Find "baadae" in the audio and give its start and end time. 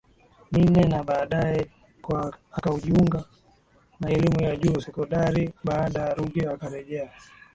1.03-1.67, 5.63-6.13